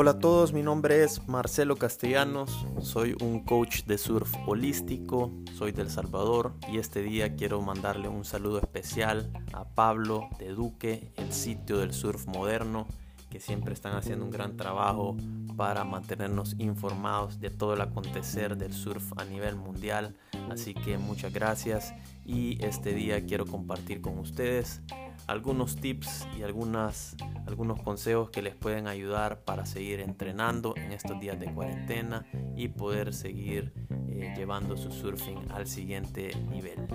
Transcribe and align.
Hola 0.00 0.12
a 0.12 0.18
todos, 0.20 0.52
mi 0.52 0.62
nombre 0.62 1.02
es 1.02 1.26
Marcelo 1.26 1.74
Castellanos, 1.74 2.64
soy 2.80 3.16
un 3.20 3.40
coach 3.40 3.82
de 3.82 3.98
surf 3.98 4.32
holístico, 4.46 5.32
soy 5.56 5.72
del 5.72 5.90
Salvador 5.90 6.54
y 6.72 6.78
este 6.78 7.02
día 7.02 7.34
quiero 7.34 7.60
mandarle 7.62 8.06
un 8.06 8.24
saludo 8.24 8.60
especial 8.60 9.28
a 9.52 9.64
Pablo 9.64 10.28
de 10.38 10.50
Duque, 10.50 11.10
el 11.16 11.32
sitio 11.32 11.78
del 11.78 11.92
surf 11.92 12.28
moderno, 12.28 12.86
que 13.28 13.40
siempre 13.40 13.74
están 13.74 13.96
haciendo 13.96 14.24
un 14.24 14.30
gran 14.30 14.56
trabajo 14.56 15.16
para 15.56 15.82
mantenernos 15.82 16.54
informados 16.60 17.40
de 17.40 17.50
todo 17.50 17.74
el 17.74 17.80
acontecer 17.80 18.56
del 18.56 18.74
surf 18.74 19.14
a 19.16 19.24
nivel 19.24 19.56
mundial. 19.56 20.14
Así 20.48 20.74
que 20.74 20.96
muchas 20.96 21.32
gracias 21.32 21.92
y 22.24 22.64
este 22.64 22.94
día 22.94 23.26
quiero 23.26 23.46
compartir 23.46 24.00
con 24.00 24.16
ustedes 24.20 24.80
algunos 25.28 25.76
tips 25.76 26.26
y 26.36 26.42
algunas, 26.42 27.14
algunos 27.46 27.80
consejos 27.82 28.30
que 28.30 28.42
les 28.42 28.56
pueden 28.56 28.88
ayudar 28.88 29.42
para 29.44 29.66
seguir 29.66 30.00
entrenando 30.00 30.74
en 30.76 30.92
estos 30.92 31.20
días 31.20 31.38
de 31.38 31.52
cuarentena 31.52 32.26
y 32.56 32.68
poder 32.68 33.14
seguir 33.14 33.72
eh, 34.08 34.32
llevando 34.36 34.76
su 34.76 34.90
surfing 34.90 35.50
al 35.52 35.66
siguiente 35.66 36.34
nivel. 36.50 36.88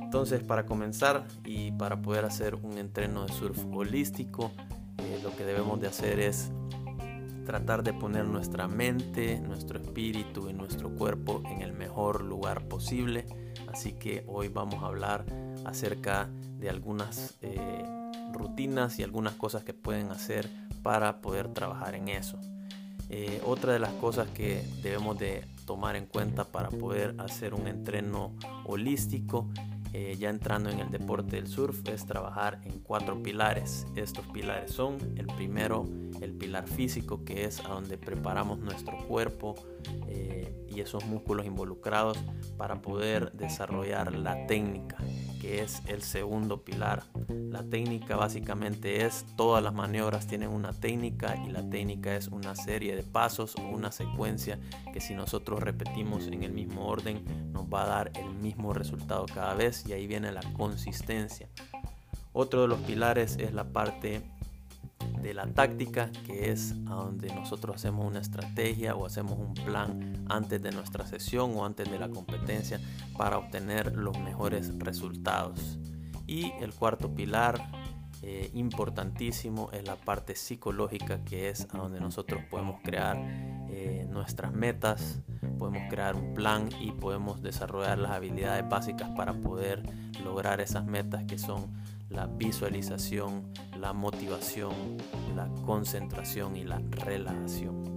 Entonces 0.00 0.42
para 0.44 0.64
comenzar 0.64 1.26
y 1.44 1.72
para 1.72 2.00
poder 2.00 2.24
hacer 2.24 2.54
un 2.54 2.78
entreno 2.78 3.26
de 3.26 3.32
surf 3.32 3.62
holístico, 3.72 4.52
eh, 4.98 5.20
lo 5.22 5.34
que 5.34 5.44
debemos 5.44 5.80
de 5.80 5.88
hacer 5.88 6.20
es 6.20 6.52
tratar 7.44 7.82
de 7.82 7.92
poner 7.92 8.26
nuestra 8.26 8.68
mente, 8.68 9.40
nuestro 9.40 9.80
espíritu 9.80 10.48
y 10.48 10.52
nuestro 10.52 10.90
cuerpo 10.94 11.42
en 11.50 11.62
el 11.62 11.72
mejor 11.72 12.22
lugar 12.22 12.68
posible. 12.68 13.26
Así 13.66 13.92
que 13.92 14.24
hoy 14.28 14.48
vamos 14.48 14.82
a 14.84 14.86
hablar 14.86 15.24
acerca 15.64 16.28
de 16.28 16.45
algunas 16.68 17.36
eh, 17.42 17.84
rutinas 18.32 18.98
y 18.98 19.02
algunas 19.02 19.34
cosas 19.34 19.64
que 19.64 19.74
pueden 19.74 20.10
hacer 20.10 20.48
para 20.82 21.20
poder 21.20 21.48
trabajar 21.48 21.94
en 21.94 22.08
eso. 22.08 22.38
Eh, 23.08 23.40
otra 23.44 23.72
de 23.72 23.78
las 23.78 23.92
cosas 23.92 24.28
que 24.28 24.64
debemos 24.82 25.18
de 25.18 25.46
tomar 25.64 25.96
en 25.96 26.06
cuenta 26.06 26.44
para 26.44 26.70
poder 26.70 27.14
hacer 27.18 27.54
un 27.54 27.68
entreno 27.68 28.34
holístico 28.64 29.48
eh, 29.92 30.16
ya 30.18 30.28
entrando 30.28 30.68
en 30.68 30.80
el 30.80 30.90
deporte 30.90 31.36
del 31.36 31.46
surf 31.46 31.88
es 31.88 32.04
trabajar 32.04 32.60
en 32.64 32.80
cuatro 32.80 33.22
pilares. 33.22 33.86
Estos 33.94 34.26
pilares 34.26 34.72
son 34.72 34.98
el 35.16 35.26
primero, 35.26 35.86
el 36.20 36.32
pilar 36.32 36.68
físico, 36.68 37.24
que 37.24 37.44
es 37.44 37.60
a 37.60 37.68
donde 37.68 37.96
preparamos 37.96 38.58
nuestro 38.58 38.98
cuerpo 39.06 39.54
y 40.68 40.80
esos 40.80 41.06
músculos 41.06 41.46
involucrados 41.46 42.18
para 42.58 42.82
poder 42.82 43.32
desarrollar 43.32 44.14
la 44.14 44.46
técnica 44.46 44.98
que 45.40 45.62
es 45.62 45.82
el 45.86 46.02
segundo 46.02 46.62
pilar. 46.62 47.04
La 47.28 47.62
técnica 47.62 48.16
básicamente 48.16 49.04
es 49.04 49.24
todas 49.36 49.62
las 49.62 49.72
maniobras 49.74 50.26
tienen 50.26 50.50
una 50.50 50.72
técnica 50.72 51.36
y 51.46 51.50
la 51.50 51.68
técnica 51.68 52.16
es 52.16 52.28
una 52.28 52.54
serie 52.54 52.96
de 52.96 53.02
pasos 53.02 53.54
o 53.56 53.62
una 53.62 53.92
secuencia 53.92 54.58
que 54.92 55.00
si 55.00 55.14
nosotros 55.14 55.62
repetimos 55.62 56.26
en 56.26 56.42
el 56.42 56.52
mismo 56.52 56.86
orden 56.86 57.24
nos 57.52 57.66
va 57.66 57.84
a 57.84 57.86
dar 57.86 58.12
el 58.14 58.30
mismo 58.30 58.72
resultado 58.72 59.26
cada 59.26 59.54
vez 59.54 59.84
y 59.86 59.92
ahí 59.92 60.06
viene 60.06 60.32
la 60.32 60.42
consistencia. 60.52 61.48
Otro 62.32 62.62
de 62.62 62.68
los 62.68 62.80
pilares 62.80 63.36
es 63.38 63.54
la 63.54 63.64
parte 63.64 64.22
de 65.26 65.34
la 65.34 65.46
táctica, 65.48 66.10
que 66.24 66.52
es 66.52 66.84
donde 66.84 67.34
nosotros 67.34 67.74
hacemos 67.74 68.06
una 68.06 68.20
estrategia 68.20 68.94
o 68.94 69.06
hacemos 69.06 69.36
un 69.38 69.54
plan 69.54 70.24
antes 70.28 70.62
de 70.62 70.70
nuestra 70.70 71.04
sesión 71.04 71.52
o 71.56 71.64
antes 71.64 71.90
de 71.90 71.98
la 71.98 72.08
competencia 72.08 72.80
para 73.18 73.36
obtener 73.36 73.96
los 73.96 74.16
mejores 74.20 74.72
resultados. 74.78 75.78
Y 76.28 76.52
el 76.60 76.72
cuarto 76.72 77.12
pilar 77.12 77.60
eh, 78.22 78.50
importantísimo 78.54 79.68
es 79.72 79.84
la 79.84 79.96
parte 79.96 80.36
psicológica, 80.36 81.24
que 81.24 81.48
es 81.48 81.66
donde 81.68 81.98
nosotros 81.98 82.44
podemos 82.48 82.80
crear 82.82 83.16
eh, 83.68 84.06
nuestras 84.08 84.52
metas, 84.52 85.22
podemos 85.58 85.82
crear 85.90 86.14
un 86.14 86.34
plan 86.34 86.68
y 86.80 86.92
podemos 86.92 87.42
desarrollar 87.42 87.98
las 87.98 88.12
habilidades 88.12 88.68
básicas 88.68 89.10
para 89.16 89.34
poder 89.34 89.82
lograr 90.22 90.60
esas 90.60 90.84
metas 90.84 91.24
que 91.24 91.36
son 91.36 91.72
la 92.10 92.26
visualización, 92.26 93.52
la 93.78 93.92
motivación, 93.92 94.96
la 95.34 95.48
concentración 95.64 96.56
y 96.56 96.64
la 96.64 96.80
relajación. 96.90 97.96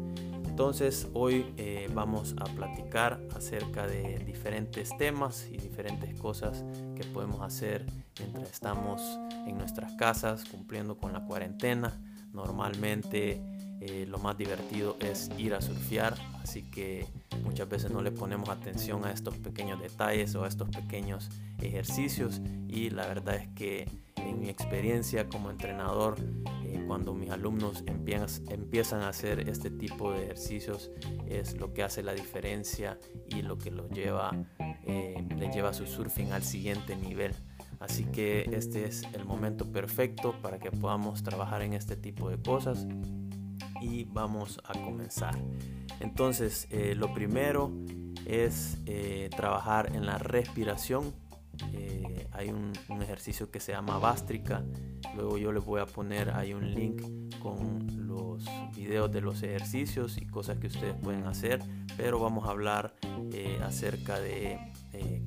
Entonces 0.59 1.07
hoy 1.13 1.53
eh, 1.55 1.89
vamos 1.93 2.35
a 2.37 2.43
platicar 2.43 3.21
acerca 3.33 3.87
de 3.87 4.19
diferentes 4.25 4.89
temas 4.97 5.47
y 5.49 5.55
diferentes 5.55 6.19
cosas 6.19 6.65
que 6.97 7.05
podemos 7.05 7.41
hacer 7.41 7.85
mientras 8.19 8.51
estamos 8.51 9.01
en 9.47 9.57
nuestras 9.57 9.93
casas 9.93 10.43
cumpliendo 10.43 10.97
con 10.97 11.13
la 11.13 11.23
cuarentena. 11.25 11.97
Normalmente 12.33 13.41
eh, 13.79 14.05
lo 14.05 14.17
más 14.17 14.37
divertido 14.37 14.97
es 14.99 15.31
ir 15.37 15.53
a 15.53 15.61
surfear, 15.61 16.15
así 16.43 16.63
que 16.63 17.07
muchas 17.41 17.69
veces 17.69 17.91
no 17.91 18.01
le 18.01 18.11
ponemos 18.11 18.49
atención 18.49 19.05
a 19.05 19.11
estos 19.13 19.37
pequeños 19.37 19.79
detalles 19.79 20.35
o 20.35 20.43
a 20.43 20.49
estos 20.49 20.67
pequeños 20.67 21.29
ejercicios 21.61 22.41
y 22.67 22.89
la 22.89 23.07
verdad 23.07 23.35
es 23.35 23.47
que 23.55 23.87
en 24.19 24.39
mi 24.39 24.49
experiencia 24.49 25.27
como 25.27 25.49
entrenador, 25.49 26.15
eh, 26.65 26.83
cuando 26.87 27.13
mis 27.13 27.29
alumnos 27.29 27.83
empiezan 27.85 29.01
a 29.01 29.09
hacer 29.09 29.49
este 29.49 29.69
tipo 29.69 30.11
de 30.11 30.23
ejercicios 30.23 30.91
es 31.27 31.57
lo 31.57 31.73
que 31.73 31.83
hace 31.83 32.03
la 32.03 32.13
diferencia 32.13 32.99
y 33.27 33.41
lo 33.41 33.57
que 33.57 33.71
los 33.71 33.89
lleva, 33.91 34.31
eh, 34.85 35.25
les 35.37 35.53
lleva 35.53 35.73
su 35.73 35.85
surfing 35.85 36.31
al 36.31 36.43
siguiente 36.43 36.95
nivel. 36.95 37.33
Así 37.79 38.05
que 38.05 38.49
este 38.51 38.85
es 38.85 39.03
el 39.13 39.25
momento 39.25 39.71
perfecto 39.71 40.35
para 40.41 40.59
que 40.59 40.69
podamos 40.69 41.23
trabajar 41.23 41.61
en 41.61 41.73
este 41.73 41.95
tipo 41.95 42.29
de 42.29 42.37
cosas 42.41 42.85
y 43.81 44.03
vamos 44.05 44.59
a 44.65 44.73
comenzar. 44.73 45.37
Entonces, 45.99 46.67
eh, 46.71 46.93
lo 46.95 47.13
primero 47.13 47.71
es 48.25 48.77
eh, 48.85 49.29
trabajar 49.35 49.95
en 49.95 50.05
la 50.05 50.17
respiración. 50.17 51.13
Hay 52.39 52.49
un, 52.51 52.71
ejercicio 53.01 53.51
que 53.51 53.59
se 53.59 53.73
llama 53.73 53.99
Bástrica. 53.99 54.63
Luego 55.13 55.37
yo 55.37 55.51
les 55.51 55.63
voy 55.63 55.81
a 55.81 55.85
poner 55.85 56.29
ahí 56.31 56.53
un 56.53 56.73
link 56.73 57.01
con 57.39 58.07
los 58.07 58.45
videos 58.73 59.11
de 59.11 59.19
los 59.19 59.43
ejercicios 59.43 60.17
y 60.17 60.25
cosas 60.25 60.57
que 60.57 60.67
ustedes 60.67 60.95
pueden 60.95 61.25
hacer. 61.25 61.59
Pero 61.97 62.17
vamos 62.19 62.47
a 62.47 62.51
hablar 62.51 62.95
acerca 63.61 64.21
de 64.21 64.57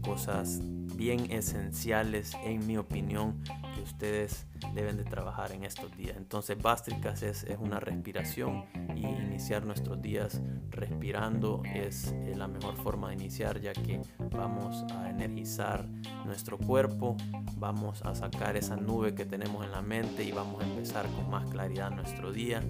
cosas 0.02 0.62
bien 1.02 1.32
esenciales, 1.32 2.32
en 2.44 2.64
mi 2.64 2.76
opinión, 2.76 3.42
que 3.74 3.82
ustedes 3.82 4.46
deben 4.72 4.96
de 4.96 5.02
trabajar 5.02 5.50
en 5.50 5.64
estos 5.64 5.96
días. 5.96 6.16
Entonces, 6.16 6.56
Bástricas 6.62 7.24
es, 7.24 7.42
es 7.42 7.58
una 7.58 7.80
respiración 7.80 8.66
y 8.94 9.04
iniciar 9.04 9.66
nuestros 9.66 10.00
días 10.00 10.40
respirando 10.70 11.60
es 11.74 12.14
la 12.36 12.46
mejor 12.46 12.76
forma 12.76 13.08
de 13.08 13.14
iniciar 13.14 13.60
ya 13.60 13.72
que 13.72 14.00
vamos 14.30 14.84
a 14.94 15.10
energizar 15.10 15.88
nuestro 16.24 16.56
cuerpo, 16.56 17.16
vamos 17.56 18.02
a 18.02 18.14
sacar 18.14 18.56
esa 18.56 18.76
nube 18.76 19.12
que 19.12 19.24
tenemos 19.24 19.64
en 19.64 19.72
la 19.72 19.82
mente 19.82 20.22
y 20.22 20.30
vamos 20.30 20.62
a 20.62 20.64
empezar 20.64 21.06
con 21.08 21.28
más 21.28 21.50
claridad 21.50 21.90
nuestro 21.90 22.30
día. 22.30 22.62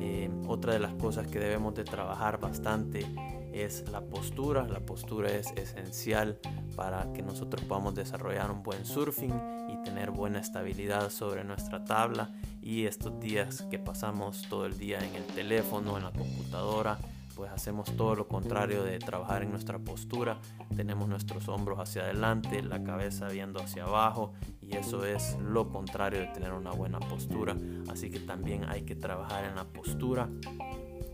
Eh, 0.00 0.28
otra 0.48 0.72
de 0.72 0.80
las 0.80 0.94
cosas 0.94 1.28
que 1.28 1.38
debemos 1.38 1.74
de 1.76 1.84
trabajar 1.84 2.40
bastante 2.40 3.06
es 3.52 3.88
la 3.90 4.00
postura. 4.00 4.66
La 4.66 4.80
postura 4.80 5.30
es 5.30 5.52
esencial 5.56 6.38
para 6.76 7.12
que 7.12 7.22
nosotros 7.22 7.64
podamos 7.64 7.94
desarrollar 7.94 8.50
un 8.50 8.62
buen 8.62 8.84
surfing 8.84 9.68
y 9.68 9.82
tener 9.82 10.10
buena 10.10 10.40
estabilidad 10.40 11.10
sobre 11.10 11.44
nuestra 11.44 11.84
tabla. 11.84 12.30
Y 12.62 12.86
estos 12.86 13.18
días 13.20 13.62
que 13.70 13.78
pasamos 13.78 14.42
todo 14.48 14.66
el 14.66 14.76
día 14.78 14.98
en 14.98 15.14
el 15.14 15.24
teléfono, 15.24 15.96
en 15.96 16.04
la 16.04 16.12
computadora, 16.12 16.98
pues 17.34 17.50
hacemos 17.50 17.94
todo 17.96 18.14
lo 18.14 18.28
contrario 18.28 18.82
de 18.82 18.98
trabajar 18.98 19.42
en 19.42 19.50
nuestra 19.50 19.78
postura. 19.78 20.38
Tenemos 20.76 21.08
nuestros 21.08 21.48
hombros 21.48 21.78
hacia 21.78 22.02
adelante, 22.02 22.62
la 22.62 22.82
cabeza 22.84 23.28
viendo 23.28 23.60
hacia 23.60 23.84
abajo 23.84 24.34
y 24.60 24.76
eso 24.76 25.04
es 25.04 25.38
lo 25.38 25.70
contrario 25.70 26.20
de 26.20 26.26
tener 26.28 26.52
una 26.52 26.70
buena 26.72 27.00
postura. 27.00 27.56
Así 27.88 28.10
que 28.10 28.20
también 28.20 28.68
hay 28.68 28.82
que 28.82 28.94
trabajar 28.94 29.44
en 29.44 29.54
la 29.54 29.64
postura 29.64 30.28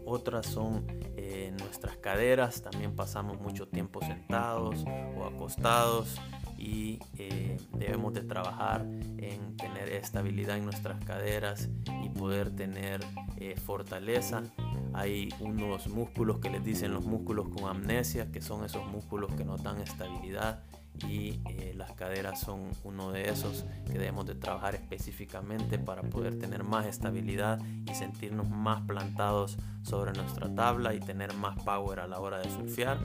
otras 0.07 0.47
son 0.47 0.87
eh, 1.29 1.53
nuestras 1.59 1.97
caderas, 1.97 2.63
también 2.63 2.95
pasamos 2.95 3.41
mucho 3.41 3.67
tiempo 3.67 4.01
sentados 4.01 4.85
o 5.17 5.25
acostados 5.25 6.21
y 6.57 7.01
eh, 7.19 7.57
debemos 7.73 8.15
de 8.15 8.21
trabajar 8.21 8.83
en 9.19 9.57
tener 9.57 9.89
estabilidad 9.89 10.57
en 10.57 10.65
nuestras 10.67 11.05
caderas 11.05 11.69
y 12.05 12.11
poder 12.11 12.55
tener 12.55 13.01
eh, 13.39 13.57
fortaleza. 13.57 14.45
Hay 14.93 15.31
unos 15.41 15.89
músculos 15.89 16.39
que 16.39 16.49
les 16.49 16.63
dicen 16.63 16.95
los 16.95 17.05
músculos 17.05 17.49
con 17.49 17.69
amnesia, 17.69 18.31
que 18.31 18.41
son 18.41 18.65
esos 18.65 18.87
músculos 18.87 19.35
que 19.35 19.45
nos 19.45 19.65
dan 19.65 19.81
estabilidad 19.81 20.63
y 21.09 21.41
eh, 21.49 21.73
las 21.77 21.93
caderas 21.93 22.41
son 22.41 22.71
uno 22.85 23.13
de 23.13 23.29
esos 23.29 23.65
que 23.87 23.93
debemos 23.93 24.27
de 24.27 24.35
trabajar 24.35 24.75
específicamente 24.75 25.79
para 25.79 26.03
poder 26.03 26.39
tener 26.39 26.65
más 26.65 26.87
estabilidad 26.87 27.61
y 27.87 27.95
sentirnos 27.95 28.49
más 28.49 28.83
plantados 28.83 29.57
sobre 29.83 30.13
nuestra 30.13 30.53
tabla 30.55 30.95
y 30.95 31.01
tener 31.01 31.35
más 31.35 31.57
power 31.63 32.01
a 32.01 32.07
la 32.07 32.19
hora 32.19 32.39
de 32.39 32.51
surfear. 32.51 32.99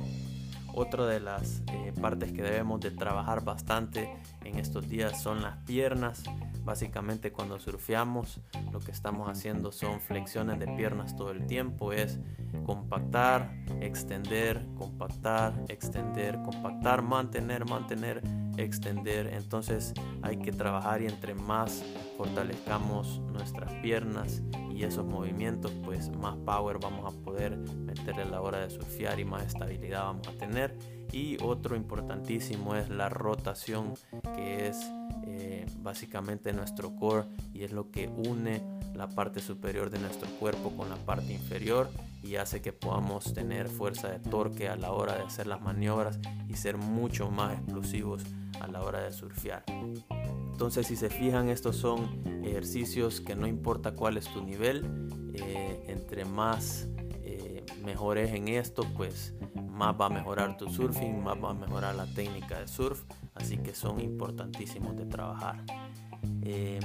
Otra 0.74 1.06
de 1.06 1.20
las 1.20 1.62
eh, 1.72 1.94
partes 2.00 2.32
que 2.32 2.42
debemos 2.42 2.80
de 2.80 2.92
trabajar 2.92 3.44
bastante 3.44 4.10
en 4.44 4.58
estos 4.58 4.88
días 4.88 5.22
son 5.22 5.42
las 5.42 5.58
piernas. 5.66 6.24
Básicamente 6.64 7.32
cuando 7.32 7.60
surfeamos 7.60 8.40
lo 8.72 8.80
que 8.80 8.92
estamos 8.92 9.28
haciendo 9.30 9.72
son 9.72 10.00
flexiones 10.00 10.60
de 10.60 10.68
piernas 10.68 11.16
todo 11.16 11.32
el 11.32 11.46
tiempo. 11.46 11.92
Es 11.92 12.20
compactar, 12.66 13.52
extender, 13.82 14.66
compactar, 14.78 15.54
extender, 15.68 16.42
compactar, 16.44 17.02
mantener, 17.02 17.66
mantener, 17.66 18.22
extender. 18.58 19.28
Entonces 19.34 19.94
hay 20.22 20.38
que 20.38 20.52
trabajar 20.52 21.02
y 21.02 21.08
entre 21.08 21.34
más 21.34 21.84
fortalezcamos 22.18 23.20
nuestras 23.32 23.72
piernas 23.82 24.42
y 24.74 24.84
esos 24.84 25.06
movimientos, 25.06 25.72
pues 25.84 26.10
más 26.18 26.38
power 26.38 26.80
vamos 26.80 27.14
a 27.14 27.24
poder 27.24 27.58
meter 27.58 28.20
a 28.20 28.26
la 28.26 28.42
hora 28.42 28.60
de 28.60 28.70
surfear 28.70 29.20
y 29.20 29.26
más 29.26 29.46
estabilidad 29.46 30.04
vamos 30.04 30.28
a 30.28 30.32
tener. 30.34 30.78
Y 31.12 31.38
otro 31.44 31.76
importantísimo 31.76 32.76
es 32.76 32.90
la 32.90 33.10
rotación, 33.10 33.94
que 34.36 34.68
es 34.68 34.78
eh, 35.26 35.66
básicamente 35.80 36.54
nuestro 36.54 36.96
core 36.96 37.26
y 37.54 37.64
es 37.64 37.72
lo 37.72 37.92
que 37.92 38.08
une 38.08 38.62
la 38.96 39.08
parte 39.08 39.40
superior 39.40 39.90
de 39.90 40.00
nuestro 40.00 40.30
cuerpo 40.40 40.72
con 40.76 40.90
la 40.90 40.96
parte 40.96 41.34
inferior 41.34 41.90
y 42.22 42.36
hace 42.36 42.62
que 42.62 42.74
podamos 42.74 43.34
tener 43.34 43.68
fuerza 43.68 44.10
de 44.10 44.20
torque 44.20 44.70
a 44.70 44.76
la 44.76 44.92
hora 44.92 45.16
de 45.16 45.24
hacer 45.24 45.48
las 45.48 45.62
maniobras 45.62 46.20
y 46.48 46.56
ser 46.56 46.78
mucho 46.78 47.32
más 47.32 47.54
explosivos 47.54 48.24
a 48.60 48.68
la 48.68 48.82
hora 48.84 49.00
de 49.02 49.12
surfear. 49.12 49.64
Entonces 50.52 50.88
si 50.88 50.96
se 50.96 51.10
fijan 51.10 51.50
estos 51.50 51.78
son 51.78 52.22
ejercicios 52.44 53.22
que 53.22 53.36
no 53.36 53.48
importa 53.48 53.94
cuál 53.94 54.18
es 54.18 54.26
tu 54.32 54.44
nivel, 54.44 55.10
eh, 55.34 55.84
entre 55.88 56.26
más 56.26 56.88
eh, 57.24 57.66
mejores 57.84 58.34
en 58.34 58.48
esto 58.50 58.84
pues 58.96 59.34
más 59.82 60.00
va 60.00 60.06
a 60.06 60.10
mejorar 60.10 60.58
tu 60.58 60.70
surfing, 60.70 61.24
más 61.24 61.38
va 61.44 61.52
a 61.52 61.54
mejorar 61.54 61.96
la 61.96 62.06
técnica 62.06 62.60
de 62.60 62.68
surf, 62.68 63.04
así 63.34 63.58
que 63.58 63.74
son 63.74 64.00
importantísimos 64.00 64.96
de 64.96 65.06
trabajar. 65.06 65.64
Eh, 66.44 66.80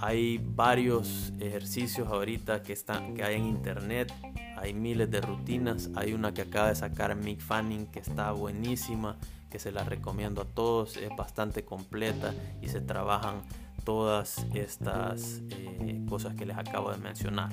hay 0.00 0.38
varios 0.42 1.32
ejercicios 1.38 2.08
ahorita 2.08 2.62
que, 2.62 2.72
están, 2.72 3.14
que 3.14 3.22
hay 3.22 3.36
en 3.36 3.46
internet, 3.46 4.12
hay 4.60 4.74
miles 4.74 5.10
de 5.10 5.22
rutinas, 5.22 5.90
hay 5.94 6.12
una 6.12 6.34
que 6.34 6.42
acaba 6.42 6.68
de 6.68 6.74
sacar 6.74 7.16
Mick 7.16 7.40
Fanning 7.40 7.86
que 7.86 8.00
está 8.00 8.32
buenísima, 8.32 9.16
que 9.48 9.58
se 9.58 9.72
la 9.72 9.84
recomiendo 9.84 10.42
a 10.42 10.44
todos, 10.44 10.98
es 10.98 11.08
bastante 11.16 11.64
completa 11.64 12.34
y 12.60 12.68
se 12.68 12.82
trabajan 12.82 13.42
todas 13.84 14.46
estas 14.54 15.40
eh, 15.48 16.04
cosas 16.08 16.34
que 16.34 16.44
les 16.44 16.58
acabo 16.58 16.92
de 16.92 16.98
mencionar. 16.98 17.50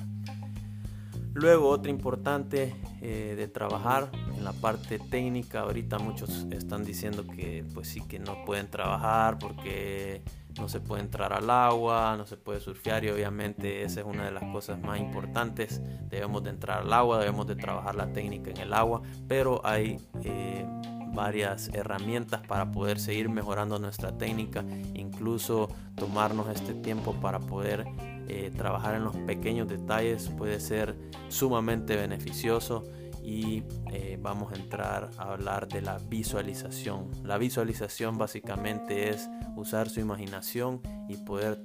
Luego, 1.32 1.70
otra 1.70 1.90
importante 1.90 2.74
eh, 3.00 3.34
de 3.36 3.48
trabajar 3.48 4.10
en 4.36 4.44
la 4.44 4.52
parte 4.52 4.98
técnica, 4.98 5.60
ahorita 5.60 5.98
muchos 5.98 6.46
están 6.50 6.84
diciendo 6.84 7.26
que 7.26 7.64
pues 7.72 7.88
sí 7.88 8.02
que 8.02 8.18
no 8.18 8.44
pueden 8.44 8.68
trabajar 8.68 9.38
porque 9.38 10.22
no 10.58 10.68
se 10.68 10.80
puede 10.80 11.02
entrar 11.02 11.32
al 11.32 11.48
agua, 11.50 12.14
no 12.16 12.26
se 12.26 12.36
puede 12.36 12.60
surfear 12.60 13.04
y 13.04 13.10
obviamente 13.10 13.82
esa 13.82 14.00
es 14.00 14.06
una 14.06 14.24
de 14.24 14.30
las 14.30 14.44
cosas 14.52 14.78
más 14.80 15.00
importantes. 15.00 15.80
Debemos 16.08 16.42
de 16.42 16.50
entrar 16.50 16.80
al 16.80 16.92
agua, 16.92 17.18
debemos 17.18 17.46
de 17.46 17.56
trabajar 17.56 17.94
la 17.94 18.12
técnica 18.12 18.50
en 18.50 18.58
el 18.58 18.72
agua, 18.72 19.02
pero 19.26 19.60
hay 19.64 19.98
eh, 20.24 20.66
varias 21.14 21.68
herramientas 21.74 22.42
para 22.46 22.70
poder 22.70 22.98
seguir 23.00 23.28
mejorando 23.28 23.78
nuestra 23.78 24.16
técnica, 24.16 24.64
incluso 24.94 25.68
tomarnos 25.96 26.48
este 26.48 26.74
tiempo 26.74 27.12
para 27.14 27.40
poder 27.40 27.86
eh, 28.28 28.52
trabajar 28.56 28.94
en 28.94 29.04
los 29.04 29.16
pequeños 29.16 29.68
detalles 29.68 30.28
puede 30.36 30.60
ser 30.60 30.94
sumamente 31.28 31.96
beneficioso 31.96 32.84
y 33.28 33.62
eh, 33.92 34.18
vamos 34.18 34.54
a 34.54 34.56
entrar 34.56 35.10
a 35.18 35.32
hablar 35.32 35.68
de 35.68 35.82
la 35.82 35.98
visualización. 35.98 37.10
La 37.24 37.36
visualización 37.36 38.16
básicamente 38.16 39.10
es 39.10 39.28
usar 39.54 39.90
su 39.90 40.00
imaginación 40.00 40.80
y 41.10 41.18
poder 41.18 41.60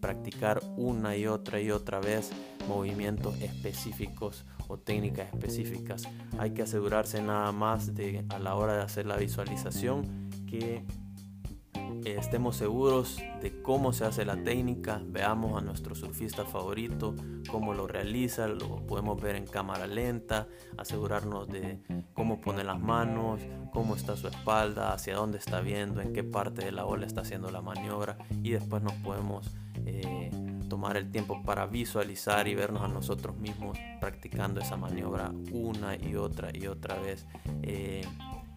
practicar 0.00 0.62
una 0.78 1.14
y 1.14 1.26
otra 1.26 1.60
y 1.60 1.70
otra 1.70 2.00
vez 2.00 2.30
movimientos 2.66 3.38
específicos 3.42 4.46
o 4.66 4.78
técnicas 4.78 5.28
específicas. 5.34 6.04
Hay 6.38 6.52
que 6.52 6.62
asegurarse 6.62 7.20
nada 7.20 7.52
más 7.52 7.94
de 7.94 8.24
a 8.30 8.38
la 8.38 8.54
hora 8.54 8.74
de 8.74 8.82
hacer 8.82 9.04
la 9.04 9.18
visualización 9.18 10.30
que 10.46 10.86
estemos 12.04 12.56
seguros 12.56 13.18
de 13.40 13.62
cómo 13.62 13.92
se 13.92 14.04
hace 14.04 14.24
la 14.24 14.36
técnica, 14.42 15.00
veamos 15.04 15.60
a 15.60 15.64
nuestro 15.64 15.94
surfista 15.94 16.44
favorito, 16.44 17.14
cómo 17.50 17.74
lo 17.74 17.86
realiza, 17.86 18.46
lo 18.48 18.86
podemos 18.86 19.20
ver 19.20 19.36
en 19.36 19.46
cámara 19.46 19.86
lenta, 19.86 20.48
asegurarnos 20.76 21.48
de 21.48 21.80
cómo 22.12 22.40
pone 22.40 22.64
las 22.64 22.80
manos, 22.80 23.40
cómo 23.72 23.96
está 23.96 24.16
su 24.16 24.28
espalda, 24.28 24.92
hacia 24.92 25.16
dónde 25.16 25.38
está 25.38 25.60
viendo, 25.60 26.00
en 26.00 26.12
qué 26.12 26.24
parte 26.24 26.64
de 26.64 26.72
la 26.72 26.86
ola 26.86 27.06
está 27.06 27.22
haciendo 27.22 27.50
la 27.50 27.62
maniobra 27.62 28.18
y 28.42 28.50
después 28.50 28.82
nos 28.82 28.94
podemos 28.94 29.56
eh, 29.86 30.30
tomar 30.68 30.96
el 30.96 31.10
tiempo 31.10 31.42
para 31.42 31.66
visualizar 31.66 32.48
y 32.48 32.54
vernos 32.54 32.82
a 32.82 32.88
nosotros 32.88 33.36
mismos 33.36 33.78
practicando 34.00 34.60
esa 34.60 34.76
maniobra 34.76 35.32
una 35.52 35.96
y 35.96 36.16
otra 36.16 36.50
y 36.52 36.66
otra 36.66 36.98
vez. 36.98 37.26
Eh, 37.62 38.04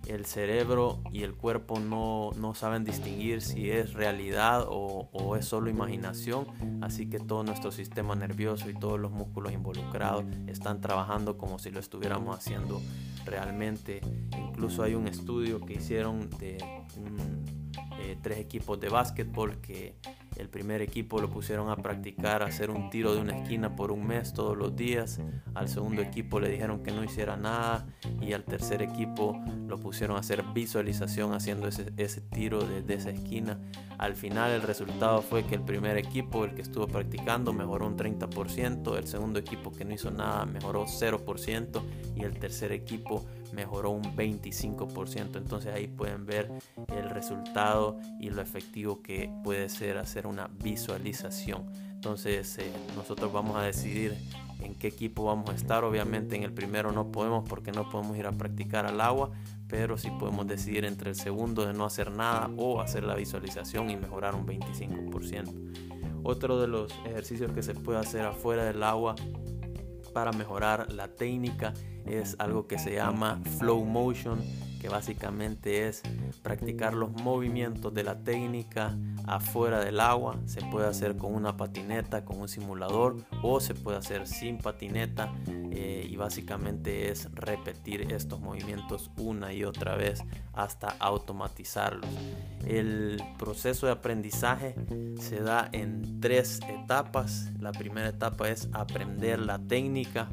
el 0.08 0.26
cerebro 0.26 1.02
y 1.12 1.24
el 1.24 1.34
cuerpo 1.34 1.80
no, 1.80 2.32
saben 2.56 2.84
distinguir 2.84 3.42
si 3.42 3.70
es 3.70 3.94
realidad 3.94 4.66
o, 4.68 5.10
o, 5.12 5.36
es 5.36 5.46
solo 5.46 5.70
imaginación, 5.70 6.48
así 6.82 7.10
que 7.10 7.20
todo 7.20 7.44
nuestro 7.44 7.72
sistema 7.72 8.16
nervioso 8.16 8.70
y 8.70 8.74
todos 8.74 9.00
los 9.00 9.12
músculos 9.12 9.54
involucrados 9.54 10.26
están 10.48 10.82
trabajando 10.82 11.38
como 11.38 11.60
si 11.60 11.72
lo 11.72 11.80
estuviéramos 11.80 12.38
haciendo 12.38 12.82
realmente. 13.26 14.02
Incluso 14.38 14.84
hay 14.84 14.96
un 14.96 15.08
estudio 15.08 15.60
que 15.60 15.74
hicieron 15.74 16.30
de 16.40 16.58
eh, 18.00 18.18
tres 18.22 18.40
equipos 18.40 18.80
de 18.80 18.90
básquetbol 18.90 19.60
que 19.62 19.96
el 20.38 20.50
primer 20.50 20.82
equipo 20.82 21.20
lo 21.20 21.30
pusieron 21.30 21.70
a 21.70 21.76
practicar, 21.76 22.44
a 22.44 22.46
hacer 22.46 22.70
un 22.70 22.90
tiro 22.90 23.14
de 23.14 23.22
una 23.22 23.38
esquina 23.38 23.76
por 23.76 23.92
un 23.92 24.06
mes 24.06 24.34
todos 24.34 24.56
los 24.56 24.76
días. 24.76 25.20
Al 25.56 25.68
segundo 25.68 26.02
equipo 26.02 26.40
le 26.40 26.50
dijeron 26.50 26.84
que 26.84 26.92
no 26.92 27.04
hiciera 27.04 27.36
nada. 27.36 27.88
Y 28.22 28.34
al 28.34 28.44
tercer 28.44 28.82
equipo 28.82 29.40
lo 29.68 29.78
pusieron 29.78 30.16
a 30.18 30.20
hacer 30.20 30.44
visualización 30.54 31.34
haciendo 31.34 31.68
ese, 31.68 32.22
tiro 32.22 32.62
desde 32.64 32.94
esa 32.94 33.10
esquina. 33.10 33.60
Al 33.98 34.16
final 34.16 34.52
el 34.52 34.62
resultado 34.62 35.22
fue 35.24 35.44
que 35.44 35.56
el 35.56 35.64
primer 35.64 35.98
equipo, 35.98 36.46
el 36.46 36.54
que 36.54 36.62
estuvo 36.62 36.88
practicando, 36.88 37.52
mejoró 37.52 37.88
un 37.88 37.98
30%. 37.98 38.96
El 38.96 39.08
segundo 39.08 39.40
equipo 39.40 39.72
que 39.72 39.86
no 39.86 39.94
hizo 39.94 40.12
nada 40.12 40.46
mejoró 40.46 40.86
0%. 40.86 41.82
Y 42.16 42.24
el 42.24 42.38
tercer 42.38 42.72
equipo 42.72 43.26
mejoró 43.54 43.92
un 43.92 44.04
25%. 44.16 45.38
Entonces 45.38 45.74
ahí 45.74 45.88
pueden 45.88 46.26
ver 46.26 46.52
el 46.90 47.10
resultado 47.10 47.98
y 48.20 48.30
lo 48.30 48.42
efectivo 48.42 49.02
que 49.02 49.32
puede 49.44 49.70
ser 49.70 49.98
hacer 49.98 50.28
una 50.28 50.48
visualización. 50.48 51.66
Entonces 51.94 52.58
eh, 52.60 52.72
nosotros 52.96 53.34
vamos 53.34 53.58
a 53.58 53.62
decidir 53.62 54.16
en 54.62 54.76
qué 54.76 54.88
equipo 54.88 55.26
vamos 55.26 55.50
a 55.50 55.54
estar. 55.54 55.84
Obviamente 55.84 56.36
en 56.36 56.44
el 56.44 56.54
primero 56.54 56.92
no 56.92 57.12
podemos 57.12 57.48
porque 57.48 57.72
no 57.72 57.90
podemos 57.90 58.18
ir 58.18 58.28
a 58.28 58.32
practicar 58.32 58.86
al 58.86 59.02
agua, 59.02 59.32
pero 59.68 59.98
sí 59.98 60.10
podemos 60.20 60.48
decidir 60.48 60.86
entre 60.86 61.10
el 61.10 61.16
segundo 61.16 61.66
de 61.66 61.74
no 61.74 61.86
hacer 61.86 62.12
nada 62.12 62.50
o 62.58 62.82
hacer 62.82 63.04
la 63.04 63.16
visualización 63.16 63.90
y 63.90 63.98
mejorar 63.98 64.36
un 64.36 64.46
25%. 64.46 66.22
Otro 66.24 66.60
de 66.60 66.68
los 66.68 66.92
ejercicios 67.06 67.52
que 67.52 67.64
se 67.64 67.74
puede 67.74 68.00
hacer 68.00 68.26
afuera 68.26 68.66
del 68.66 68.84
agua 68.84 69.16
para 70.14 70.32
mejorar 70.32 70.92
la 70.92 71.10
técnica 71.10 71.74
es 72.08 72.36
algo 72.40 72.68
que 72.68 72.80
se 72.80 72.96
llama 72.96 73.42
flow 73.60 73.84
motion, 73.86 74.40
que 74.80 74.90
básicamente 74.90 75.88
es 75.88 76.04
practicar 76.44 76.94
los 76.94 77.12
movimientos 77.12 77.94
de 77.94 78.04
la 78.04 78.20
técnica 78.24 78.96
afuera 79.26 79.84
del 79.84 80.00
agua. 80.00 80.40
Se 80.46 80.62
puede 80.62 80.88
hacer 80.88 81.18
con 81.18 81.34
una 81.34 81.58
patineta, 81.58 82.24
con 82.24 82.40
un 82.40 82.48
simulador 82.48 83.18
o 83.42 83.60
se 83.60 83.74
puede 83.74 83.98
hacer 83.98 84.28
sin 84.28 84.58
patineta 84.58 85.34
eh, 85.72 86.08
y 86.10 86.16
básicamente 86.16 87.12
es 87.12 87.32
repetir 87.34 88.14
estos 88.14 88.40
movimientos 88.40 89.12
una 89.18 89.52
y 89.54 89.64
otra 89.64 89.96
vez 89.96 90.24
hasta 90.54 90.96
automatizarlos. 91.00 92.10
El 92.66 93.22
proceso 93.38 93.86
de 93.86 93.94
aprendizaje 93.94 94.76
se 95.20 95.42
da 95.42 95.70
en 95.72 96.20
tres 96.20 96.60
etapas. 96.68 97.52
La 97.60 97.72
primera 97.72 98.10
etapa 98.10 98.50
es 98.50 98.70
aprender 98.74 99.40
la 99.40 99.60
técnica 99.60 100.30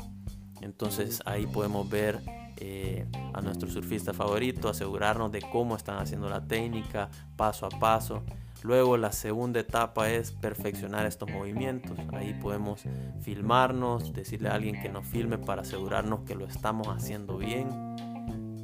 entonces 0.61 1.23
ahí 1.27 1.47
podemos 1.47 1.89
ver 1.89 2.21
eh, 2.57 3.07
a 3.33 3.41
nuestro 3.41 3.69
surfista 3.69 4.13
favorito, 4.13 4.69
asegurarnos 4.69 5.33
de 5.33 5.43
cómo 5.43 5.77
están 5.77 5.99
haciendo 5.99 6.29
la 6.29 6.47
técnica 6.47 7.11
paso 7.37 7.67
a 7.67 7.69
paso. 7.69 8.23
Luego 8.63 8.97
la 8.97 9.13
segunda 9.13 9.61
etapa 9.61 10.11
es 10.11 10.33
perfeccionar 10.33 11.05
estos 11.05 11.31
movimientos. 11.31 11.99
Ahí 12.13 12.33
podemos 12.41 12.83
filmarnos, 13.21 14.13
decirle 14.13 14.49
a 14.49 14.55
alguien 14.55 14.81
que 14.81 14.89
nos 14.89 15.07
filme 15.07 15.37
para 15.37 15.63
asegurarnos 15.63 16.21
que 16.21 16.35
lo 16.35 16.47
estamos 16.47 16.89
haciendo 16.89 17.37
bien. 17.37 17.69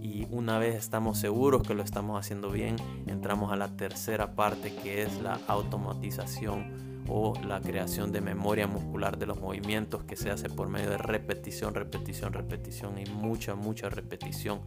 Y 0.01 0.27
una 0.31 0.59
vez 0.59 0.77
estamos 0.77 1.19
seguros 1.19 1.63
que 1.63 1.75
lo 1.75 1.83
estamos 1.83 2.19
haciendo 2.19 2.51
bien, 2.51 2.77
entramos 3.07 3.53
a 3.53 3.57
la 3.57 3.77
tercera 3.77 4.35
parte 4.35 4.75
que 4.75 5.03
es 5.03 5.21
la 5.21 5.39
automatización 5.49 6.90
o 7.11 7.35
la 7.45 7.61
creación 7.61 8.13
de 8.13 8.21
memoria 8.21 8.69
muscular 8.69 9.19
de 9.19 9.27
los 9.27 9.41
movimientos 9.41 10.05
que 10.05 10.15
se 10.15 10.31
hace 10.31 10.49
por 10.49 10.69
medio 10.69 10.91
de 10.91 10.99
repetición, 10.99 11.75
repetición, 11.75 12.33
repetición 12.33 12.99
y 12.99 13.11
mucha, 13.11 13.57
mucha 13.57 13.91
repetición. 13.91 14.61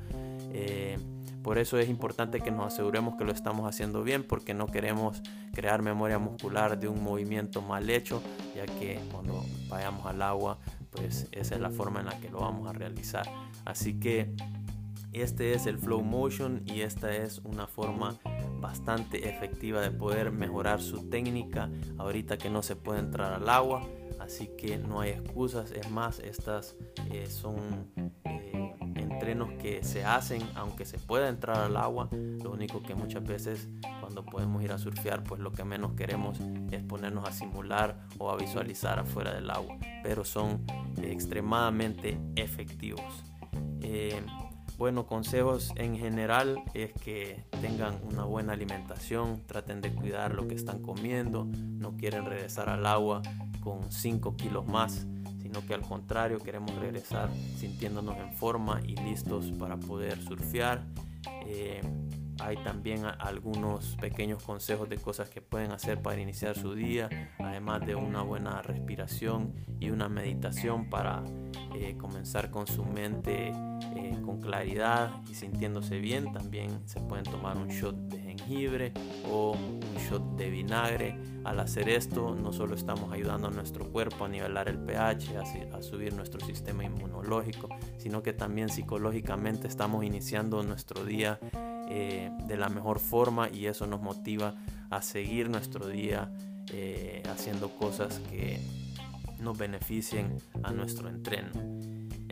Eh, 0.52 1.00
por 1.42 1.58
eso 1.58 1.78
es 1.78 1.90
importante 1.90 2.42
que 2.42 2.52
nos 2.52 2.74
aseguremos 2.74 3.16
que 3.16 3.24
lo 3.24 3.32
estamos 3.32 3.68
haciendo 3.68 4.04
bien 4.04 4.24
porque 4.24 4.54
no 4.54 4.68
queremos 4.68 5.22
crear 5.54 5.82
memoria 5.82 6.20
muscular 6.20 6.78
de 6.78 6.88
un 6.90 7.02
movimiento 7.02 7.62
mal 7.62 7.90
hecho, 7.90 8.22
ya 8.56 8.66
que 8.66 9.00
cuando 9.12 9.46
vayamos 9.70 10.06
al 10.06 10.22
agua, 10.22 10.58
pues 10.92 11.28
esa 11.32 11.56
es 11.56 11.62
la 11.62 11.70
forma 11.70 12.02
en 12.02 12.08
la 12.08 12.20
que 12.20 12.30
lo 12.30 12.40
vamos 12.40 12.70
a 12.70 12.74
realizar. 12.74 13.26
Así 13.66 14.00
que 14.00 14.34
este 15.14 15.54
es 15.54 15.66
el 15.66 15.78
flow 15.78 16.02
motion 16.02 16.62
y 16.66 16.82
esta 16.82 17.16
es 17.16 17.40
una 17.44 17.68
forma 17.68 18.18
bastante 18.64 19.30
efectiva 19.30 19.82
de 19.82 19.92
poder 19.92 20.32
mejorar 20.32 20.82
su 20.82 21.10
técnica 21.10 21.70
ahorita 21.98 22.38
que 22.38 22.50
no 22.50 22.64
se 22.64 22.78
puede 22.78 23.00
entrar 23.00 23.34
al 23.34 23.50
agua. 23.50 23.86
Así 24.20 24.48
que 24.58 24.78
no 24.78 25.02
hay 25.02 25.12
excusas. 25.12 25.72
Es 25.72 25.92
más, 25.92 26.20
estas 26.20 26.76
eh, 27.12 27.28
son 27.28 27.58
eh, 28.24 28.74
entrenos 28.96 29.52
que 29.62 29.84
se 29.84 30.06
hacen 30.06 30.42
aunque 30.56 30.86
se 30.86 30.98
pueda 30.98 31.28
entrar 31.28 31.58
al 31.58 31.76
agua. 31.76 32.08
Lo 32.12 32.52
único 32.52 32.82
que 32.82 32.96
muchas 32.96 33.26
veces 33.26 33.68
cuando 34.00 34.26
podemos 34.26 34.64
ir 34.64 34.72
a 34.72 34.78
surfear, 34.78 35.24
pues 35.24 35.42
lo 35.42 35.52
que 35.52 35.66
menos 35.66 35.94
queremos 35.94 36.40
es 36.72 36.82
ponernos 36.84 37.28
a 37.28 37.34
simular 37.34 38.08
o 38.18 38.32
a 38.32 38.38
visualizar 38.38 38.98
afuera 38.98 39.34
del 39.34 39.50
agua. 39.50 39.78
Pero 40.04 40.24
son 40.24 40.66
extremadamente 41.02 42.18
efectivos. 42.38 43.24
Bueno, 44.78 45.06
consejos 45.06 45.72
en 45.76 45.98
general 45.98 46.64
es 46.74 46.94
que 46.94 47.44
tengan 47.62 48.00
una 48.04 48.24
buena 48.24 48.54
alimentación, 48.54 49.44
traten 49.46 49.82
de 49.82 49.94
cuidar 49.94 50.34
lo 50.34 50.48
que 50.48 50.56
están 50.56 50.82
comiendo, 50.82 51.46
no 51.46 51.96
quieren 51.96 52.26
regresar 52.26 52.70
al 52.70 52.86
agua 52.86 53.22
con 53.62 53.92
5 53.92 54.36
kilos 54.36 54.66
más, 54.66 55.08
sino 55.42 55.66
que 55.66 55.76
al 55.76 55.82
contrario 55.82 56.40
queremos 56.40 56.76
regresar 56.76 57.30
sintiéndonos 57.58 58.18
en 58.18 58.34
forma 58.34 58.82
y 58.84 58.96
listos 58.96 59.52
para 59.52 59.78
poder 59.78 60.20
surfear. 60.22 60.84
Eh, 61.46 61.82
hay 62.40 62.58
también 62.58 63.06
algunos 63.20 63.96
pequeños 63.98 64.44
consejos 64.44 64.90
de 64.90 64.98
cosas 64.98 65.30
que 65.30 65.42
pueden 65.42 65.72
hacer 65.72 66.02
para 66.02 66.20
iniciar 66.20 66.58
su 66.58 66.74
día, 66.74 67.10
además 67.40 67.86
de 67.86 67.96
una 67.96 68.22
buena 68.22 68.62
respiración 68.64 69.54
y 69.80 69.92
una 69.92 70.10
meditación 70.10 70.90
para 70.90 71.24
eh, 71.76 71.96
comenzar 71.98 72.50
con 72.50 72.66
su 72.66 72.84
mente 72.84 73.52
eh, 73.96 74.18
con 74.24 74.42
claridad 74.42 75.12
y 75.30 75.36
sintiéndose 75.36 76.00
bien. 76.00 76.32
También 76.32 76.82
se 76.86 77.00
pueden 77.00 77.26
tomar 77.26 77.58
un 77.58 77.68
shot 77.68 77.96
de 77.96 78.20
jengibre 78.20 78.94
o 79.30 79.52
un 79.52 79.80
shot 80.10 80.36
de 80.36 80.50
vinagre. 80.50 81.16
Al 81.44 81.60
hacer 81.60 81.90
esto 81.90 82.36
no 82.36 82.54
solo 82.54 82.76
estamos 82.76 83.12
ayudando 83.12 83.48
a 83.48 83.52
nuestro 83.52 83.92
cuerpo 83.92 84.26
a 84.26 84.30
nivelar 84.30 84.70
el 84.70 84.80
pH, 84.80 85.38
a, 85.38 85.78
a 85.78 85.82
subir 85.82 86.14
nuestro 86.14 86.40
sistema 86.40 86.84
inmunológico, 86.84 87.70
sino 87.98 88.24
que 88.24 88.34
también 88.34 88.70
psicológicamente 88.70 89.68
estamos 89.68 90.04
iniciando 90.06 90.64
nuestro 90.64 91.04
día 91.06 91.40
eh, 91.90 92.32
de 92.48 92.58
la 92.58 92.70
mejor 92.70 93.00
forma 93.00 93.50
y 93.50 93.68
eso 93.68 93.86
nos 93.86 94.02
motiva 94.02 94.56
a 94.90 95.02
seguir 95.02 95.50
nuestro 95.50 95.88
día 95.88 96.32
eh, 96.72 97.22
haciendo 97.30 97.70
cosas 97.76 98.20
que 98.32 98.60
nos 99.40 99.58
beneficien 99.58 100.38
a 100.64 100.72
nuestro 100.72 101.10
entreno. 101.10 101.52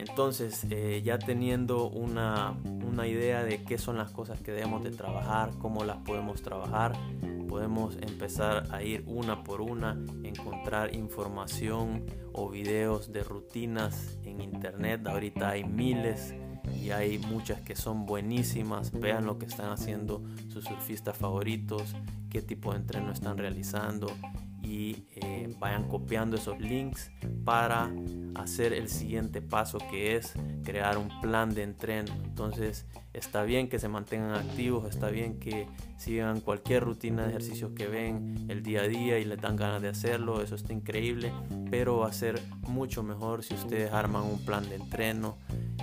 Entonces, 0.01 0.65
eh, 0.71 1.01
ya 1.05 1.19
teniendo 1.19 1.87
una, 1.87 2.57
una, 2.63 3.07
idea 3.07 3.43
de 3.43 3.63
qué 3.63 3.77
son 3.77 3.97
las 3.97 4.11
cosas 4.11 4.41
que 4.41 4.51
debemos 4.51 4.83
de 4.83 4.89
trabajar, 4.89 5.51
cómo 5.59 5.83
las 5.83 5.97
podemos 5.97 6.41
trabajar, 6.41 6.93
podemos 7.47 7.97
empezar 8.01 8.67
a 8.71 8.81
ir 8.81 9.03
una 9.05 9.43
por 9.43 9.61
una, 9.61 10.03
encontrar 10.23 10.95
información 10.95 12.05
o 12.33 12.49
videos 12.49 13.13
de 13.13 13.23
rutinas 13.23 14.17
en 14.23 14.41
internet. 14.41 15.05
Ahorita 15.05 15.49
hay 15.49 15.65
miles 15.65 16.33
y 16.81 16.89
hay 16.89 17.19
muchas 17.19 17.61
que 17.61 17.75
son 17.75 18.07
buenísimas. 18.07 18.91
Vean 18.91 19.25
lo 19.25 19.37
que 19.37 19.45
están 19.45 19.69
haciendo 19.69 20.23
sus 20.47 20.65
surfistas 20.65 21.15
favoritos, 21.15 21.95
qué 22.31 22.41
tipo 22.41 22.71
de 22.71 22.79
entreno 22.79 23.11
están 23.11 23.37
realizando 23.37 24.07
y 24.71 25.05
eh, 25.15 25.53
vayan 25.59 25.89
copiando 25.89 26.37
esos 26.37 26.57
links 26.61 27.11
para 27.43 27.91
hacer 28.35 28.71
el 28.71 28.87
siguiente 28.87 29.41
paso 29.41 29.79
que 29.91 30.15
es 30.15 30.31
crear 30.63 30.97
un 30.97 31.09
plan 31.19 31.53
de 31.53 31.63
entreno. 31.63 32.13
Entonces 32.23 32.85
está 33.11 33.43
bien 33.43 33.67
que 33.67 33.79
se 33.79 33.89
mantengan 33.89 34.31
activos, 34.33 34.89
está 34.89 35.09
bien 35.09 35.41
que 35.41 35.67
sigan 35.97 36.39
cualquier 36.39 36.85
rutina 36.85 37.23
de 37.23 37.31
ejercicios 37.31 37.73
que 37.73 37.87
ven 37.87 38.45
el 38.47 38.63
día 38.63 38.83
a 38.83 38.87
día 38.87 39.19
y 39.19 39.25
les 39.25 39.41
dan 39.41 39.57
ganas 39.57 39.81
de 39.81 39.89
hacerlo, 39.89 40.41
eso 40.41 40.55
está 40.55 40.71
increíble, 40.71 41.33
pero 41.69 41.97
va 41.97 42.07
a 42.07 42.13
ser 42.13 42.41
mucho 42.61 43.03
mejor 43.03 43.43
si 43.43 43.55
ustedes 43.55 43.91
arman 43.91 44.23
un 44.23 44.45
plan 44.45 44.69
de 44.69 44.75
entreno 44.75 45.37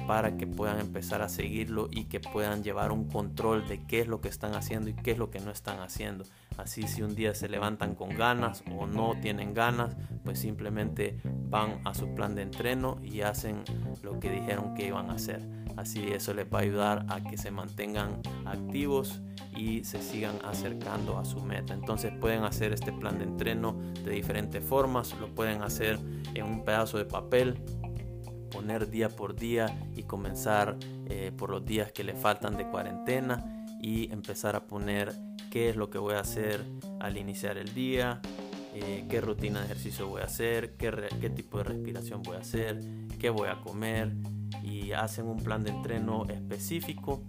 para 0.09 0.39
que 0.39 0.47
puedan 0.47 0.81
empezar 0.81 1.21
a 1.21 1.29
seguirlo 1.29 1.89
y 1.91 2.05
que 2.05 2.19
puedan 2.19 2.65
llevar 2.65 2.93
un 2.93 3.11
control 3.11 3.69
de 3.69 3.85
qué 3.85 4.01
es 4.01 4.09
lo 4.09 4.23
que 4.23 4.29
están 4.29 4.55
haciendo 4.55 4.89
y 4.89 4.95
qué 4.95 5.11
es 5.11 5.19
lo 5.19 5.31
que 5.31 5.39
no 5.39 5.51
están 5.51 5.81
haciendo. 5.81 6.25
Así 6.57 6.89
si 6.89 7.03
un 7.03 7.15
día 7.15 7.35
se 7.35 7.47
levantan 7.47 7.95
con 7.95 8.17
ganas 8.17 8.65
o 8.75 8.87
no 8.87 9.21
tienen 9.21 9.53
ganas, 9.53 9.99
pues 10.25 10.39
simplemente 10.39 11.21
van 11.51 11.83
a 11.85 11.93
su 11.93 12.15
plan 12.15 12.35
de 12.35 12.41
entreno 12.41 12.97
y 13.03 13.21
hacen 13.21 13.65
lo 14.03 14.19
que 14.19 14.31
dijeron 14.31 14.73
que 14.73 14.87
iban 14.87 15.11
a 15.11 15.13
hacer. 15.13 15.47
Así 15.77 16.09
eso 16.11 16.33
les 16.33 16.47
va 16.47 16.61
a 16.61 16.63
ayudar 16.63 17.05
a 17.11 17.23
que 17.23 17.37
se 17.37 17.51
mantengan 17.51 18.23
activos 18.47 19.21
y 19.55 19.85
se 19.85 20.01
sigan 20.01 20.37
acercando 20.43 21.19
a 21.19 21.27
su 21.27 21.41
meta. 21.43 21.75
Entonces 21.75 22.13
pueden 22.19 22.45
hacer 22.45 22.73
este 22.73 22.93
plan 22.93 23.19
de 23.19 23.25
entreno 23.25 23.79
de 24.05 24.11
diferentes 24.13 24.65
formas. 24.65 25.15
Lo 25.21 25.35
pueden 25.35 25.63
hacer 25.63 25.99
en 26.35 26.47
un 26.47 26.65
pedazo 26.65 26.97
de 26.97 27.05
papel 27.05 27.63
poner 28.49 28.91
día 28.91 29.09
por 29.09 29.35
día 29.35 29.67
y 29.97 30.05
comenzar 30.05 30.77
eh, 31.07 31.33
por 31.37 31.51
los 31.51 31.65
días 31.65 31.93
que 31.93 32.05
le 32.05 32.15
faltan 32.15 32.57
de 32.57 32.67
cuarentena 32.67 33.67
y 33.81 34.11
empezar 34.13 34.57
a 34.57 34.67
poner 34.67 35.13
qué 35.51 35.71
es 35.71 35.77
lo 35.77 35.91
que 35.91 35.99
voy 35.99 36.15
a 36.15 36.21
hacer 36.21 36.65
al 37.01 37.17
iniciar 37.17 37.59
el 37.59 37.75
día, 37.75 38.21
eh, 38.75 39.07
qué 39.09 39.21
rutina 39.21 39.61
de 39.61 39.67
ejercicio 39.67 40.09
voy 40.09 40.23
a 40.23 40.25
hacer, 40.25 40.77
qué, 40.77 40.93
qué 41.21 41.31
tipo 41.31 41.59
de 41.59 41.65
respiración 41.65 42.23
voy 42.23 42.37
a 42.37 42.41
hacer, 42.41 42.81
qué 43.19 43.31
voy 43.31 43.49
a 43.49 43.61
comer 43.61 44.13
y 44.63 44.93
hacen 44.93 45.27
un 45.27 45.39
plan 45.39 45.65
de 45.65 45.71
entreno 45.71 46.27
específico 46.29 47.23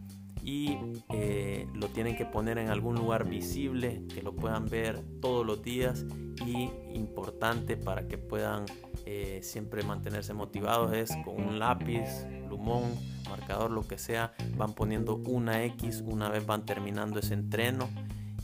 y 0.44 0.78
eh, 1.10 1.68
lo 1.74 1.88
tienen 1.88 2.16
que 2.16 2.26
poner 2.26 2.58
en 2.58 2.70
algún 2.70 2.96
lugar 2.96 3.28
visible, 3.28 4.04
que 4.14 4.22
lo 4.22 4.36
puedan 4.36 4.66
ver 4.66 5.02
todos 5.22 5.46
los 5.46 5.62
días 5.62 6.06
y 6.46 6.70
importante 6.94 7.78
para 7.78 8.08
que 8.08 8.18
puedan 8.18 8.66
eh, 9.06 9.40
siempre 9.44 9.84
mantenerse 9.84 10.34
motivados 10.34 10.94
es 10.94 11.12
con 11.26 11.44
un 11.44 11.60
lápiz, 11.60 12.26
plumón, 12.48 12.84
marcador, 13.30 13.72
lo 13.72 13.88
que 13.88 13.98
sea, 13.98 14.34
van 14.58 14.74
poniendo 14.74 15.16
una 15.16 15.64
X 15.66 16.04
una 16.06 16.30
vez 16.30 16.46
van 16.46 16.66
terminando 16.66 17.20
ese 17.20 17.34
entreno 17.34 17.90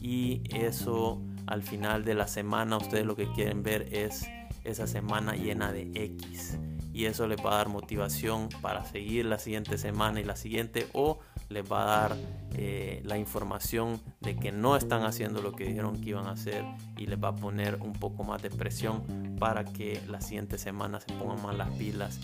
y 0.02 0.42
eso 0.54 1.22
al 1.48 1.64
final 1.64 2.04
de 2.04 2.16
la 2.16 2.28
semana 2.28 2.78
ustedes 2.78 3.06
lo 3.06 3.16
que 3.16 3.32
quieren 3.32 3.64
ver 3.64 3.94
es 3.94 4.28
esa 4.64 4.88
semana 4.88 5.34
llena 5.34 5.72
de 5.72 5.92
X 5.94 6.58
y 6.96 7.08
eso 7.08 7.28
les 7.28 7.38
va 7.46 7.52
a 7.52 7.58
dar 7.58 7.68
motivación 7.68 8.48
para 8.62 8.86
seguir 8.86 9.26
la 9.26 9.38
siguiente 9.38 9.78
semana 9.78 10.22
y 10.22 10.24
la 10.24 10.38
siguiente 10.38 10.88
o 10.94 11.20
les 11.50 11.70
va 11.70 11.84
a 11.84 11.86
dar 11.86 12.18
eh, 12.54 13.02
la 13.04 13.18
información 13.18 14.00
de 14.22 14.38
que 14.38 14.54
no 14.54 14.78
están 14.78 15.04
haciendo 15.04 15.42
lo 15.42 15.52
que 15.52 15.66
dijeron 15.66 16.00
que 16.00 16.12
iban 16.12 16.28
a 16.28 16.32
hacer 16.32 16.64
y 16.98 17.08
les 17.08 17.22
va 17.22 17.30
a 17.30 17.36
poner 17.36 17.80
un 17.82 17.92
poco 17.92 18.24
más 18.24 18.42
de 18.42 18.50
presión 18.50 19.36
para 19.38 19.66
que 19.66 20.02
la 20.08 20.22
siguiente 20.22 20.58
semana 20.58 21.02
se 21.02 21.12
pongan 21.16 21.44
más 21.44 21.58
las 21.58 21.70
pilas 21.72 22.22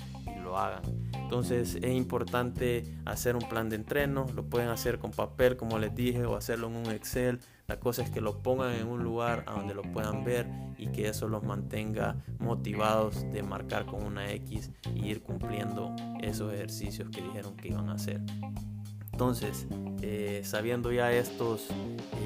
hagan. 0.57 0.81
Entonces 1.13 1.75
es 1.75 1.91
importante 1.91 2.83
hacer 3.05 3.35
un 3.35 3.47
plan 3.47 3.69
de 3.69 3.77
entreno, 3.77 4.25
lo 4.35 4.43
pueden 4.43 4.69
hacer 4.69 4.99
con 4.99 5.11
papel 5.11 5.55
como 5.55 5.79
les 5.79 5.95
dije 5.95 6.25
o 6.25 6.35
hacerlo 6.35 6.67
en 6.67 6.75
un 6.75 6.87
Excel. 6.87 7.39
La 7.67 7.79
cosa 7.79 8.01
es 8.03 8.09
que 8.09 8.19
lo 8.19 8.43
pongan 8.43 8.73
en 8.73 8.87
un 8.87 9.01
lugar 9.01 9.45
a 9.47 9.53
donde 9.53 9.73
lo 9.73 9.81
puedan 9.81 10.25
ver 10.25 10.47
y 10.77 10.87
que 10.87 11.07
eso 11.07 11.29
los 11.29 11.43
mantenga 11.43 12.17
motivados 12.39 13.23
de 13.31 13.43
marcar 13.43 13.85
con 13.85 14.03
una 14.03 14.29
X 14.31 14.71
y 14.93 15.07
ir 15.07 15.21
cumpliendo 15.21 15.95
esos 16.21 16.53
ejercicios 16.53 17.09
que 17.09 17.21
dijeron 17.21 17.55
que 17.55 17.69
iban 17.69 17.89
a 17.89 17.93
hacer. 17.93 18.19
Entonces, 19.11 19.67
eh, 20.01 20.41
sabiendo 20.43 20.91
ya 20.91 21.11
estos, 21.11 21.67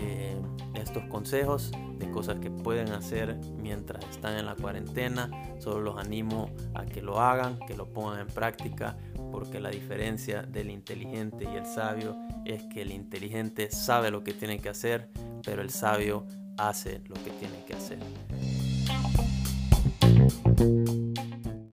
eh, 0.01 0.35
estos 0.75 1.03
consejos 1.05 1.71
de 1.97 2.09
cosas 2.11 2.39
que 2.39 2.49
pueden 2.49 2.91
hacer 2.93 3.37
mientras 3.61 4.05
están 4.09 4.37
en 4.37 4.45
la 4.45 4.55
cuarentena, 4.55 5.29
solo 5.59 5.81
los 5.81 5.97
animo 5.97 6.49
a 6.73 6.85
que 6.85 7.01
lo 7.01 7.19
hagan, 7.19 7.59
que 7.67 7.75
lo 7.75 7.91
pongan 7.91 8.21
en 8.21 8.27
práctica, 8.27 8.97
porque 9.31 9.59
la 9.59 9.69
diferencia 9.69 10.43
del 10.43 10.69
inteligente 10.69 11.45
y 11.51 11.55
el 11.55 11.65
sabio 11.65 12.15
es 12.45 12.63
que 12.63 12.83
el 12.83 12.91
inteligente 12.91 13.71
sabe 13.71 14.11
lo 14.11 14.23
que 14.23 14.33
tiene 14.33 14.59
que 14.59 14.69
hacer, 14.69 15.09
pero 15.43 15.61
el 15.61 15.69
sabio 15.69 16.25
hace 16.57 17.01
lo 17.07 17.15
que 17.15 17.31
tiene 17.31 17.65
que 17.65 17.73
hacer. 17.73 17.99